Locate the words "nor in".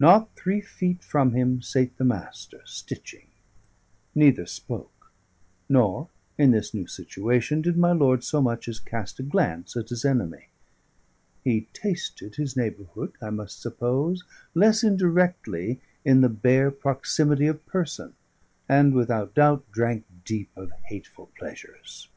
5.68-6.50